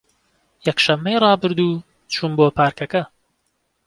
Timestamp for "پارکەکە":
2.57-3.03